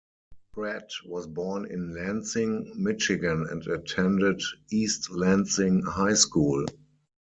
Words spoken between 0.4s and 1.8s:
Pratt was born